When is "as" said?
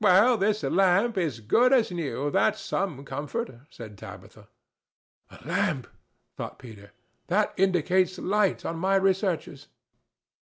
1.40-1.44, 1.72-1.90